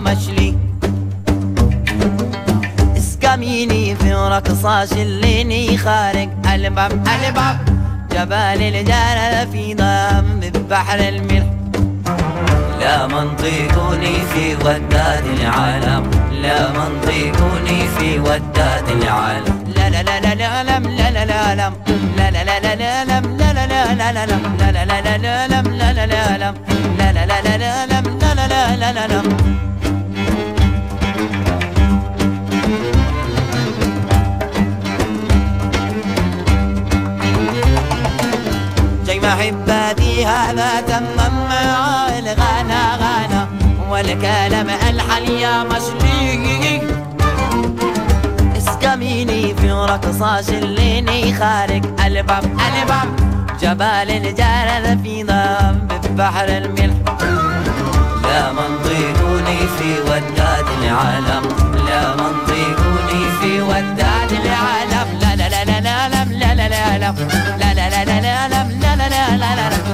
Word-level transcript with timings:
مشلي 0.00 0.54
اسكميني 2.96 3.94
في 3.96 4.14
رقصة 4.14 4.84
شليني 4.84 5.78
خارج 5.78 6.28
الباب 6.54 6.92
الباب 6.92 7.58
جبال 8.12 8.62
الجلال 8.62 9.48
في 9.52 9.74
ضم 9.74 10.40
بحر 10.70 10.98
الملح 10.98 11.46
لا 12.80 13.06
منطقني 13.06 14.14
في 14.34 14.56
وداد 14.64 15.24
العالم 15.26 16.10
لا 16.42 16.68
منطقني 16.72 17.88
في 17.98 18.18
وداد 18.20 18.88
العالم 18.88 19.64
لا 19.76 19.90
لا 19.90 20.02
لا 20.02 20.20
لا 20.20 20.34
لا 20.34 20.78
لم 20.78 20.88
لا 20.88 21.10
لا 21.10 21.24
لا 21.24 21.54
لم 21.54 21.74
لا 22.16 22.30
لا 22.30 22.44
لا 22.44 22.60
لا 22.60 22.74
لا 22.74 23.04
لم 23.04 23.36
لا 23.36 23.52
لا 23.52 23.66
لا 23.66 23.84
لا 23.84 24.06
لا 24.06 24.26
لم 24.26 24.56
لا 24.58 24.72
لا 24.72 24.84
لا 24.84 25.00
لا 25.00 25.18
لا 25.18 25.48
لم 25.48 25.66
لا 25.78 25.92
لا 25.92 26.06
لا 26.06 26.38
لم 26.38 26.54
لا 26.98 27.12
لا 27.12 27.26
لا 27.26 27.40
لا 27.42 27.56
لا 27.58 27.86
لم 27.86 28.18
لا 28.20 28.34
لا 28.34 28.46
لا 28.48 28.76
لا 28.76 28.92
لا 28.92 29.06
لم 29.14 29.39
هذا 40.26 40.80
تمم 40.80 41.50
الغنى 42.18 42.82
غنى 43.00 43.46
والكلام 43.90 44.68
الحل 44.70 45.30
يا 45.30 45.64
مشلي 45.64 46.82
اسقميني 48.56 49.54
في 49.54 49.72
رقصة 49.72 50.42
شليني 50.42 51.34
خارج 51.34 51.84
الباب 52.06 52.44
الباب 52.44 53.08
جبال 53.62 54.10
الجلال 54.10 54.98
في 55.02 55.22
ضم 55.24 55.88
بحر 56.16 56.48
الملح 56.48 56.96
لا 58.22 58.52
منطقني 58.52 59.58
في 59.78 60.00
وداد 60.00 60.66
العالم 60.82 61.42
لا 61.86 62.14
منطقني 62.14 63.24
في 63.40 63.60
وداد 63.62 64.32
العالم 64.32 65.18
لا 65.20 65.36
لا 65.36 65.48
لا 65.48 65.64
لا 65.64 65.80
لا 65.80 66.08
لا 66.08 66.24
لا 66.24 66.54
لا 66.54 66.68
لا 66.68 66.98
لا 66.98 67.14
لا 67.58 67.74
لا 67.74 68.04
لا 68.04 68.48
لا 68.48 68.96
لا 68.96 69.08
لا 69.08 69.36
لا 69.36 69.54
لا 69.56 69.89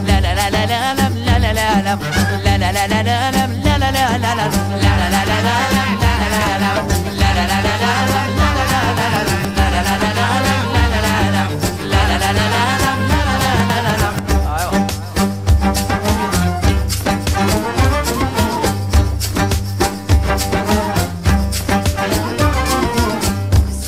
لا 2.45 2.59
لا 2.59 2.73
لا 2.73 2.87
لا 2.87 3.03
لا 3.03 3.31
لا 3.31 3.79
لا 3.79 3.91
لا 3.91 4.19
لا 4.19 4.34
لا 4.34 4.47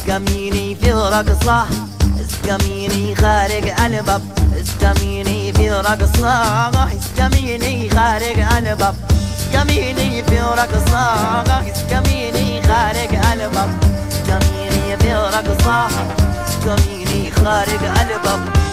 اسقميني 0.09 0.75
في 0.75 0.93
رقصة 0.93 1.67
اسقميني 2.21 3.15
خارج 3.15 3.69
الباب. 3.69 4.23
جميني 4.81 5.53
في 5.53 5.71
رقصة 5.71 6.71
جميني 7.16 7.91
خارج 7.91 8.39
الباب. 8.59 8.94
جميني 9.53 10.22
في 10.22 10.41
رقصة 10.41 11.05
جميني 11.91 12.62
خارج 12.62 13.15
الباب. 13.33 13.71
جميني 14.28 14.97
في 14.97 15.15
رقصة 15.15 15.89
جميني 16.65 17.31
خارج 17.31 17.84
الباب. 18.00 18.68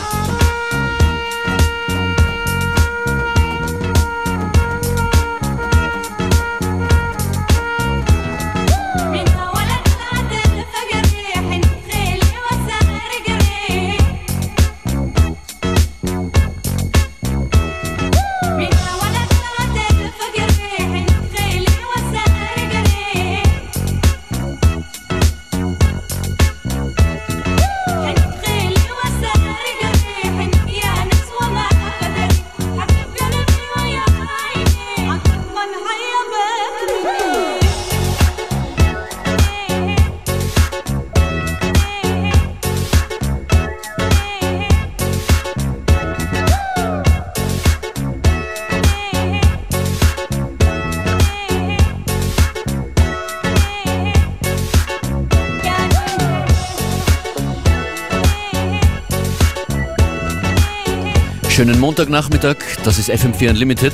Schönen 61.66 61.80
Montagnachmittag, 61.80 62.58
das 62.84 63.00
ist 63.00 63.10
FM4 63.10 63.50
Unlimited. 63.50 63.92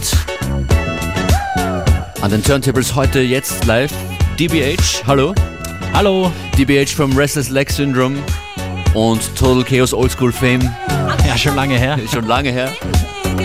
An 2.19 2.29
den 2.29 2.43
Turntables 2.43 2.93
heute 2.95 3.21
jetzt 3.21 3.63
live 3.63 3.93
DBH, 4.37 5.07
hallo. 5.07 5.33
Hallo. 5.93 6.33
DBH 6.57 6.93
vom 6.93 7.15
Restless 7.15 7.47
Leg 7.47 7.69
Syndrome 7.69 8.17
und 8.93 9.21
Total 9.37 9.63
Chaos 9.63 9.93
Oldschool 9.93 10.33
Fame, 10.33 10.69
Ja, 11.25 11.37
schon 11.37 11.55
lange 11.55 11.77
her. 11.77 11.97
schon 12.13 12.27
lange 12.27 12.51
her. 12.51 12.69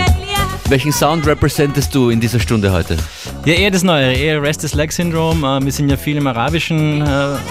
Welchen 0.71 0.91
Sound 0.91 1.25
representest 1.25 1.95
du 1.95 2.11
in 2.11 2.19
dieser 2.19 2.41
Stunde 2.41 2.73
heute? 2.73 2.97
Ja, 3.45 3.55
eher 3.55 3.71
das 3.71 3.85
Neue, 3.85 4.13
eher 4.13 4.43
Restless 4.43 4.75
Leg 4.75 4.91
Syndrome. 4.91 5.47
Äh, 5.47 5.65
Wir 5.65 5.71
sind 5.71 5.89
ja 5.89 5.97
viel 5.97 6.17
im 6.17 6.27
arabischen 6.27 7.01
äh, 7.01 7.09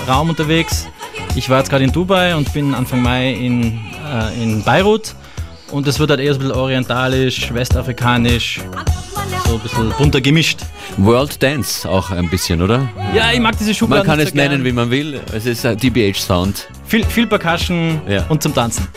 Raum 0.10 0.28
unterwegs. 0.28 0.88
Ich 1.36 1.50
war 1.50 1.60
jetzt 1.60 1.70
gerade 1.70 1.86
in 1.86 1.94
Dubai 1.94 2.36
und 2.36 2.52
bin 2.52 2.74
Anfang 2.74 3.02
Mai 3.02 3.32
in, 3.32 3.80
äh, 4.06 4.44
in 4.44 4.62
Beirut. 4.62 5.16
Und 5.76 5.86
es 5.90 6.00
wird 6.00 6.10
halt 6.10 6.22
eher 6.22 6.34
so 6.34 6.40
ein 6.40 6.44
bisschen 6.48 6.58
orientalisch, 6.58 7.54
westafrikanisch, 7.54 8.62
so 9.46 9.56
ein 9.56 9.60
bisschen 9.60 9.90
bunter 9.98 10.22
gemischt. 10.22 10.60
World 10.96 11.44
Dance 11.44 11.90
auch 11.90 12.12
ein 12.12 12.30
bisschen, 12.30 12.62
oder? 12.62 12.88
Ja, 13.14 13.34
ich 13.34 13.42
mag 13.42 13.58
diese 13.58 13.74
Schublade. 13.74 14.08
Man 14.08 14.18
kann 14.18 14.26
es 14.26 14.30
so 14.30 14.36
nennen, 14.38 14.64
wie 14.64 14.72
man 14.72 14.90
will. 14.90 15.20
Es 15.34 15.46
ist 15.46 15.66
ein 15.66 15.76
DBH 15.78 16.14
Sound. 16.18 16.70
Viel, 16.86 17.04
viel 17.04 17.28
Percussion 17.28 18.00
Ja. 18.08 18.26
und 18.30 18.42
zum 18.42 18.54
Tanzen. 18.54 18.88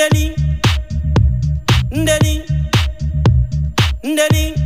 Daddy, 0.00 0.34
Daddy, 1.90 2.42
Ndeli. 4.02 4.59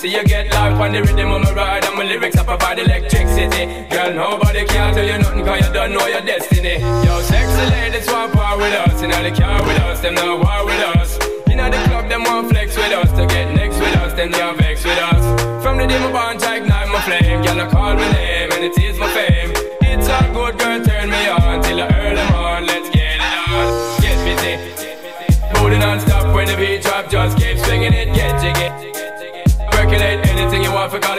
See 0.00 0.08
you 0.08 0.24
get 0.24 0.50
life 0.54 0.80
on 0.80 0.92
the 0.92 1.02
rhythm 1.02 1.30
of 1.30 1.42
my 1.42 1.52
ride 1.52 1.84
And 1.84 1.94
my 1.94 2.04
lyrics 2.04 2.34
up 2.38 2.48
about 2.48 2.78
electricity. 2.78 3.84
Girl, 3.90 4.14
nobody 4.14 4.64
can 4.64 4.94
tell 4.94 5.04
you 5.04 5.18
nothing 5.18 5.44
Cause 5.44 5.66
you 5.66 5.74
don't 5.74 5.92
know 5.92 6.06
your 6.06 6.22
destiny. 6.22 6.80
Yo, 7.04 7.20
sexy 7.20 7.68
ladies 7.68 8.06
want 8.06 8.32
part 8.32 8.56
with 8.56 8.72
us 8.72 9.02
And 9.02 9.12
all 9.12 9.22
the 9.22 9.30
care 9.30 9.62
with 9.62 9.78
us, 9.82 10.00
them 10.00 10.14
not 10.14 10.40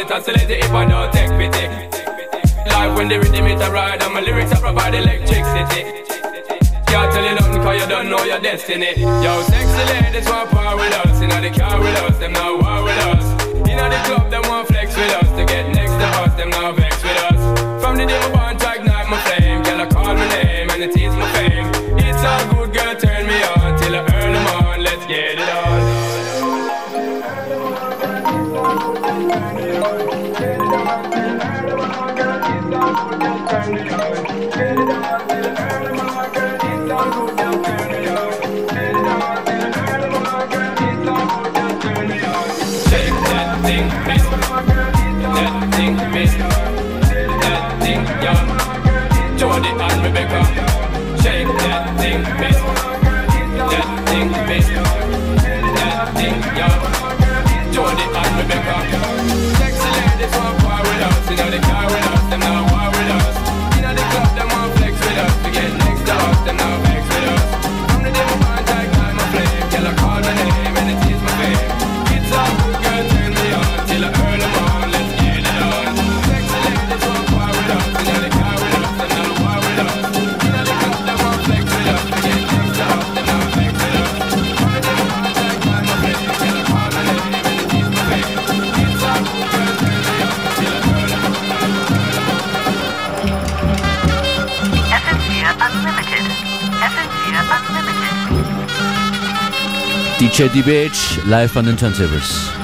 it 0.01 0.11
and 0.11 0.51
if 0.51 0.71
I 0.71 0.85
know 0.85 1.09
take 1.11 1.29
pity. 1.37 1.65
Life 2.69 2.97
when 2.97 3.07
the 3.07 3.19
rhythm 3.19 3.45
it 3.45 3.61
a 3.61 3.71
ride 3.71 4.01
and 4.01 4.13
my 4.13 4.21
lyrics 4.21 4.51
I 4.51 4.59
provide 4.59 4.95
electricity. 4.95 5.83
Can't 6.89 7.11
tell 7.13 7.23
you 7.23 7.35
nothing 7.35 7.61
cause 7.61 7.81
you 7.81 7.87
don't 7.87 8.09
know 8.09 8.23
your 8.23 8.39
destiny. 8.39 8.93
Yo, 8.97 9.41
sexy 9.43 9.83
ladies 9.93 10.27
want 10.27 10.49
power 10.49 10.75
with 10.75 10.93
us. 11.05 11.21
Inna 11.21 11.41
the 11.41 11.51
car 11.57 11.79
with 11.79 11.95
us, 11.97 12.17
them 12.17 12.33
now 12.33 12.53
war 12.53 12.83
with 12.83 12.97
us. 13.13 13.25
Inna 13.69 13.89
the 13.89 13.99
club, 14.07 14.31
them 14.31 14.43
want 14.49 14.67
flex 14.67 14.95
with 14.95 15.13
us. 15.21 15.29
To 15.37 15.45
get 15.45 15.69
next 15.69 15.93
to 15.93 16.07
us, 16.23 16.33
them 16.35 16.49
now 16.49 16.71
vex 16.71 16.95
with 17.03 17.17
us. 17.29 17.41
From 17.81 17.97
the 17.97 18.05
day 18.05 18.19
we 18.25 18.31
born 18.33 18.57
DJ 100.21 100.49
DBH 100.49 101.25
live 101.25 101.57
on 101.57 101.65
den 101.65 101.77
Turntables. 101.77 102.60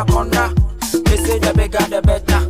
anaconda. 0.00 0.54
They 1.04 1.16
say 1.16 1.38
the 1.38 1.52
bigger 1.54 1.78
the 1.88 2.02
better. 2.02 2.40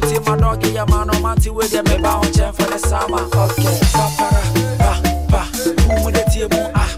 Nti 0.00 0.26
my 0.26 0.36
dog, 0.36 0.64
yeah, 0.66 0.84
man, 0.86 1.10
I'm 1.10 1.24
anti 1.24 1.50
with 1.50 1.70
them. 1.70 1.84
Maybe 1.84 2.02
for 2.02 2.64
the 2.64 2.78
summer. 2.78 3.22
Okay, 3.22 3.78
papara, 3.92 4.78
pa, 4.78 5.02
pa, 5.28 5.42
who 5.94 6.04
would 6.04 6.14
the 6.14 6.24
team? 6.30 6.48
Ah. 6.74 6.97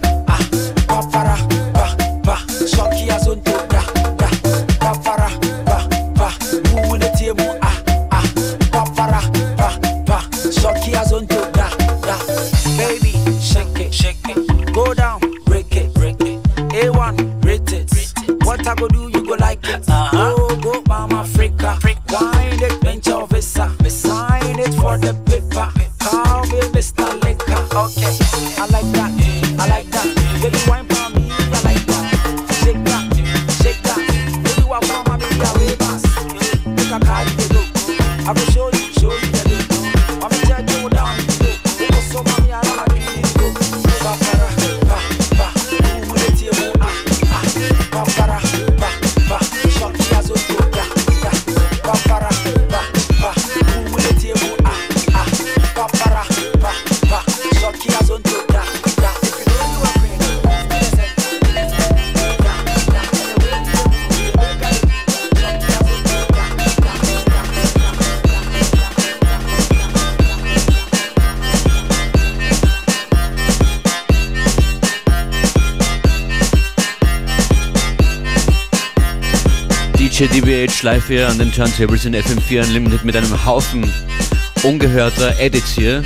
Live 80.83 81.07
hier 81.07 81.27
an 81.27 81.37
den 81.37 81.51
Turntables 81.51 82.05
in 82.05 82.15
FM4 82.15 82.65
Unlimited 82.65 83.03
mit 83.03 83.15
einem 83.15 83.45
Haufen 83.45 83.91
ungehörter 84.63 85.39
Edits 85.39 85.73
hier. 85.73 86.03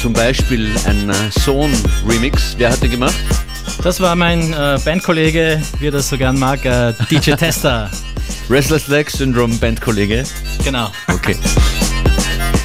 Zum 0.00 0.12
Beispiel 0.12 0.70
ein 0.84 1.08
äh, 1.08 1.14
Sohn-Remix. 1.40 2.54
Wer 2.58 2.70
hat 2.70 2.82
den 2.82 2.90
gemacht? 2.90 3.14
Das 3.82 4.00
war 4.00 4.16
mein 4.16 4.52
äh, 4.52 4.78
Bandkollege, 4.84 5.62
wie 5.78 5.86
er 5.86 5.92
das 5.92 6.08
so 6.10 6.18
gern 6.18 6.38
mag, 6.38 6.64
äh, 6.64 6.92
DJ 7.10 7.32
Tester. 7.36 7.90
Restless 8.50 8.86
Leg 8.88 9.10
Syndrome 9.10 9.54
Bandkollege. 9.54 10.24
Genau. 10.64 10.90
Okay. 11.08 11.36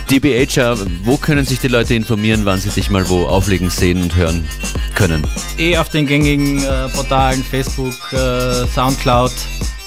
DBH, 0.09 0.73
äh, 0.73 0.75
wo 1.03 1.17
können 1.17 1.45
sich 1.45 1.59
die 1.59 1.69
Leute 1.69 1.95
informieren, 1.95 2.45
wann 2.45 2.59
sie 2.59 2.69
dich 2.69 2.89
mal 2.89 3.07
wo 3.07 3.25
auflegen, 3.25 3.69
sehen 3.69 4.01
und 4.01 4.15
hören 4.15 4.47
können? 4.95 5.25
Eh 5.57 5.77
auf 5.77 5.89
den 5.89 6.07
gängigen 6.07 6.63
äh, 6.63 6.89
Portalen, 6.89 7.43
Facebook, 7.43 7.95
äh, 8.11 8.67
Soundcloud. 8.67 9.31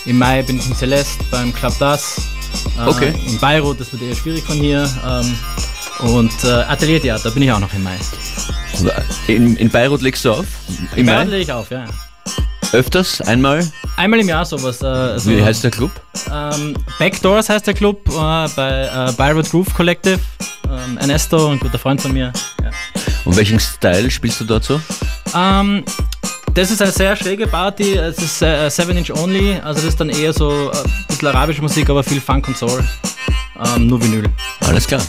Im 0.06 0.18
Mai 0.18 0.42
bin 0.42 0.58
ich 0.58 0.66
in 0.68 0.74
Celeste 0.74 1.24
beim 1.30 1.52
Club 1.52 1.74
Das. 1.78 2.18
Äh, 2.78 2.86
Okay. 2.88 3.12
In 3.26 3.38
Beirut, 3.38 3.80
das 3.80 3.92
wird 3.92 4.02
eher 4.02 4.14
schwierig 4.14 4.44
von 4.44 4.56
hier. 4.56 4.88
Ähm, 5.06 5.36
und 6.14 6.32
äh, 6.44 6.48
Ateliertheater 6.48 7.30
bin 7.30 7.42
ich 7.42 7.52
auch 7.52 7.58
noch 7.60 7.72
im 7.74 7.82
Mai. 7.82 7.96
In, 9.26 9.56
in 9.56 9.70
Beirut 9.70 10.02
legst 10.02 10.24
du 10.24 10.32
auf? 10.32 10.46
Im 10.94 11.06
Beirut 11.06 11.24
Mai? 11.26 11.30
lege 11.30 11.42
ich 11.42 11.52
auf, 11.52 11.70
ja. 11.70 11.84
Öfters? 12.72 13.20
Einmal? 13.22 13.66
Einmal 13.96 14.20
im 14.20 14.28
Jahr 14.28 14.44
sowas. 14.44 14.82
Äh, 14.82 14.86
also, 14.86 15.30
Wie 15.30 15.42
heißt 15.42 15.64
der 15.64 15.70
Club? 15.70 15.90
Ähm, 16.32 16.74
Backdoors 16.98 17.48
heißt 17.48 17.66
der 17.66 17.74
Club 17.74 18.00
äh, 18.08 18.48
bei 18.54 18.90
äh, 19.08 19.12
Beirut 19.16 19.50
Groove 19.50 19.72
Collective. 19.74 20.18
Ähm, 20.70 20.98
Ernesto, 20.98 21.48
ein 21.48 21.58
guter 21.58 21.78
Freund 21.78 22.00
von 22.00 22.12
mir. 22.12 22.32
Ja. 22.62 22.70
Und 23.24 23.36
welchen 23.36 23.58
Style 23.60 24.10
spielst 24.10 24.40
du 24.40 24.44
dort 24.44 24.64
so? 24.64 24.80
Ähm, 25.34 25.84
das 26.56 26.70
ist 26.70 26.80
eine 26.80 26.90
sehr 26.90 27.14
schräge 27.14 27.46
Party. 27.46 27.92
Es 27.94 28.16
ist 28.18 28.38
7 28.38 28.96
Inch 28.96 29.10
Only. 29.10 29.60
Also 29.62 29.80
das 29.80 29.90
ist 29.90 30.00
dann 30.00 30.08
eher 30.08 30.32
so 30.32 30.70
äh, 30.70 30.76
ein 30.76 31.04
bisschen 31.06 31.28
arabische 31.28 31.60
Musik, 31.60 31.88
aber 31.90 32.02
viel 32.02 32.20
Funk 32.20 32.48
und 32.48 32.56
Soul. 32.56 32.82
Ähm, 33.62 33.86
nur 33.86 34.02
Vinyl. 34.02 34.24
Alles 34.66 34.86
klar. 34.86 35.02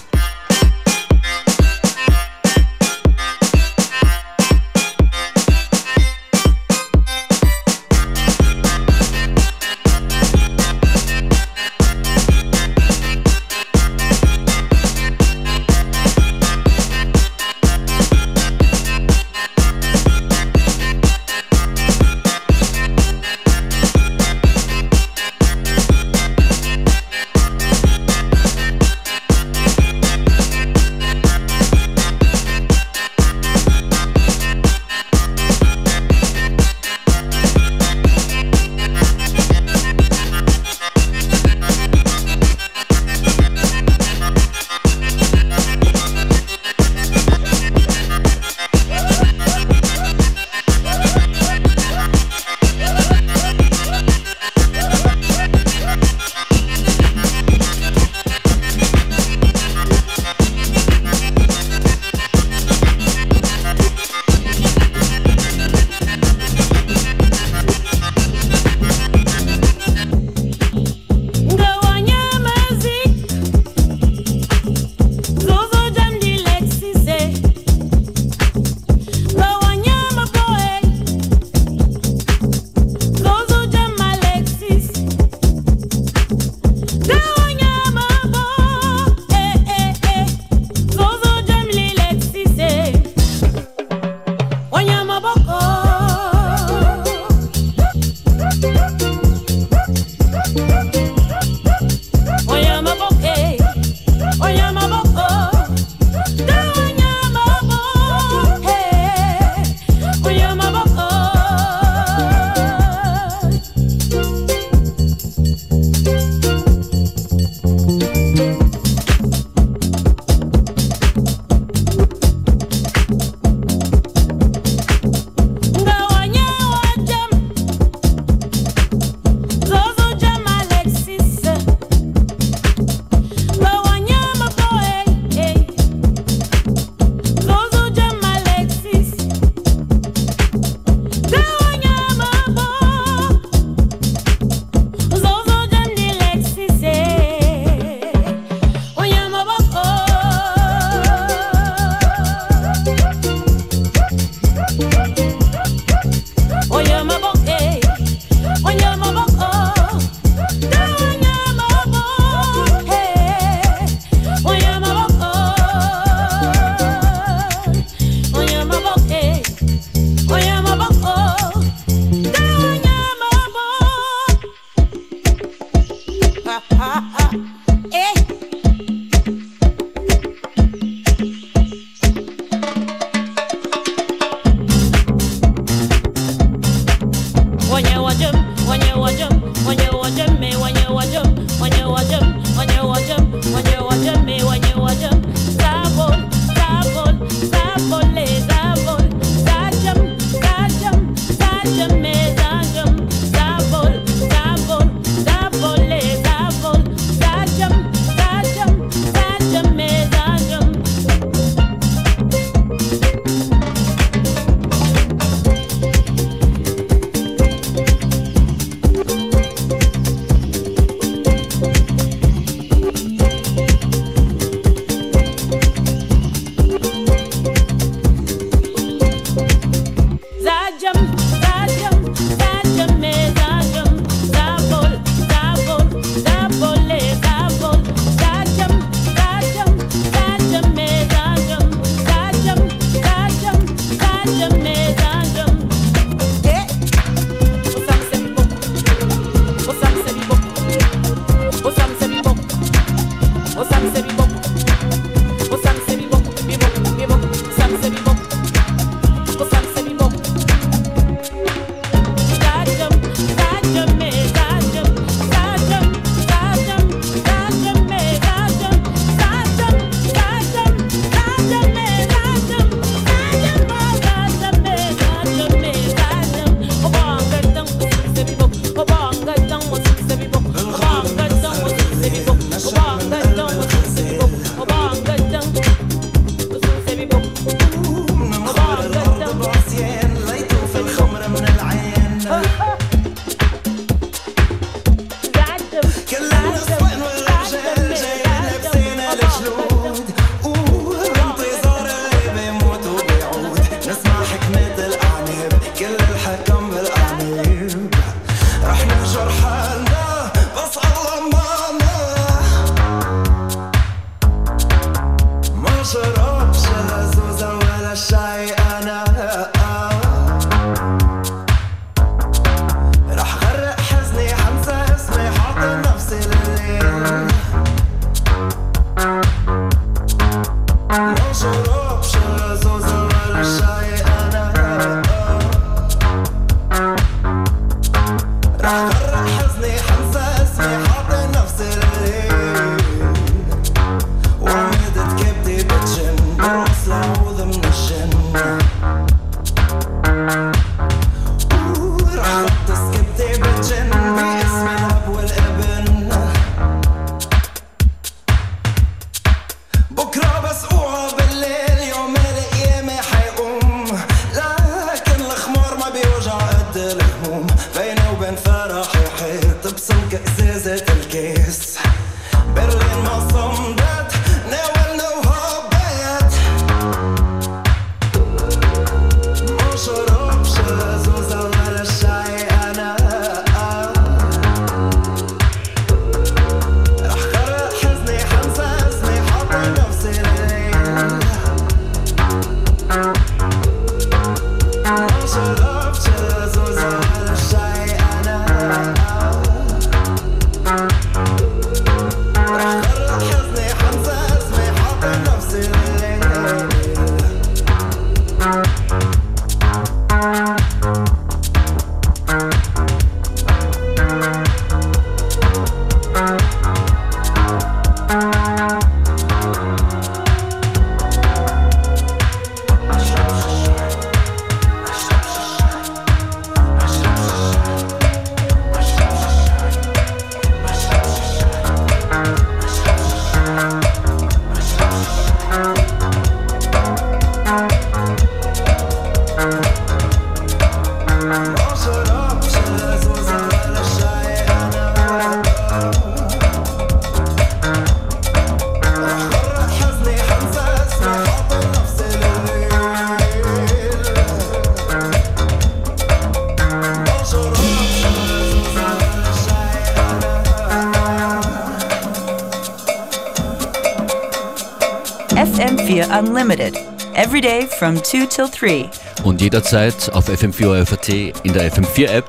FM4 465.87 466.19
Unlimited. 466.19 466.77
Every 467.15 467.39
day 467.39 467.65
from 467.79 467.95
2 467.95 468.25
till 468.25 468.49
3. 468.49 468.89
Und 469.23 469.41
jederzeit 469.41 470.11
auf 470.11 470.27
FM4 470.27 470.85
FAT 470.85 471.09
in 471.43 471.53
der 471.53 471.71
FM4 471.71 472.07
App. 472.09 472.25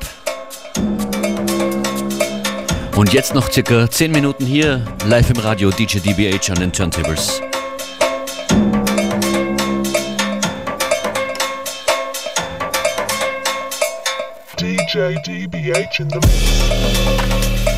Und 2.95 3.13
jetzt 3.13 3.35
noch 3.35 3.51
circa 3.51 3.91
10 3.91 4.13
Minuten 4.13 4.47
hier 4.47 4.85
live 5.07 5.31
im 5.31 5.39
Radio 5.39 5.71
DJ 5.71 5.99
DBH 5.99 6.53
an 6.53 6.61
den 6.61 6.73
Turntables. 6.73 7.41
DJ 14.57 15.17
DBH 15.27 15.99
in 15.99 16.11
the 16.11 16.21
mix. 16.21 17.78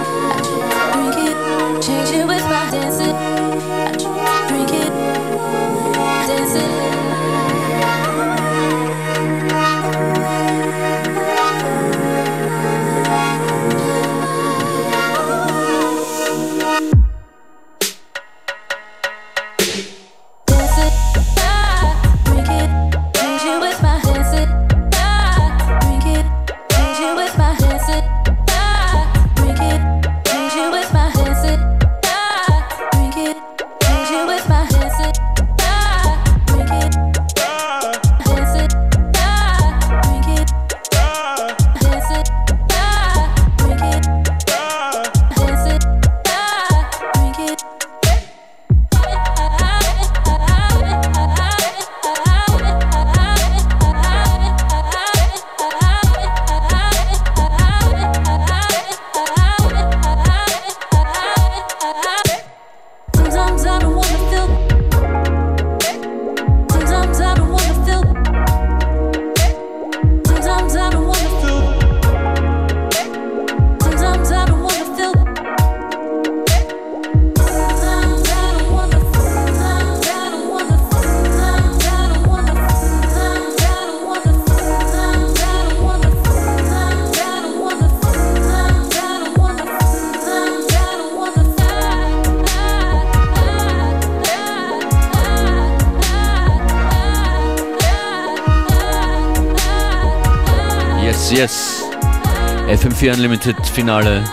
FM4 102.71 103.15
Unlimited 103.15 103.57
Finale. 103.67 104.23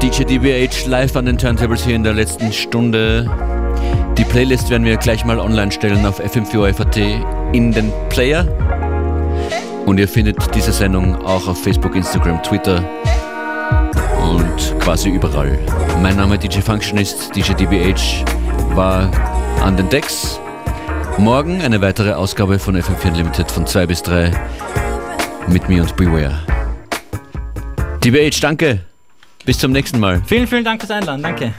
DJ 0.00 0.24
DBH 0.24 0.86
live 0.86 1.14
an 1.16 1.26
den 1.26 1.36
Turntables 1.36 1.84
hier 1.84 1.94
in 1.94 2.02
der 2.02 2.14
letzten 2.14 2.54
Stunde. 2.54 3.30
Die 4.16 4.24
Playlist 4.24 4.70
werden 4.70 4.86
wir 4.86 4.96
gleich 4.96 5.26
mal 5.26 5.38
online 5.38 5.72
stellen 5.72 6.06
auf 6.06 6.16
fm 6.16 6.46
4 6.46 6.74
in 7.52 7.72
den 7.72 7.92
Player. 8.08 8.46
Und 9.90 9.98
ihr 9.98 10.06
findet 10.06 10.36
diese 10.54 10.70
Sendung 10.70 11.16
auch 11.26 11.48
auf 11.48 11.64
Facebook, 11.64 11.96
Instagram, 11.96 12.40
Twitter 12.44 12.88
und 14.22 14.78
quasi 14.78 15.08
überall. 15.08 15.58
Mein 16.00 16.14
Name 16.14 16.36
ist 16.36 16.44
DJ 16.44 16.60
Functionist, 16.60 17.34
DJ 17.34 17.54
DBH 17.54 18.24
war 18.76 19.10
an 19.60 19.76
den 19.76 19.88
Decks. 19.88 20.38
Morgen 21.18 21.60
eine 21.62 21.80
weitere 21.80 22.12
Ausgabe 22.12 22.60
von 22.60 22.76
FM4 22.76 23.08
Unlimited 23.08 23.50
von 23.50 23.66
2 23.66 23.86
bis 23.88 24.00
3 24.04 24.30
mit 25.48 25.68
mir 25.68 25.82
und 25.82 25.96
Beware. 25.96 26.38
DBH, 28.04 28.40
danke. 28.42 28.82
Bis 29.44 29.58
zum 29.58 29.72
nächsten 29.72 29.98
Mal. 29.98 30.22
Vielen, 30.24 30.46
vielen 30.46 30.62
Dank 30.62 30.82
fürs 30.82 30.92
Einladen. 30.92 31.24
Danke. 31.24 31.52